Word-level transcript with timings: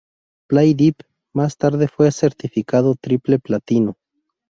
Play 0.47 0.73
Deep 0.73 0.95
más 1.31 1.57
tarde 1.57 1.87
fue 1.87 2.11
certificado 2.11 2.95
triple 2.95 3.37
platino. 3.37 3.97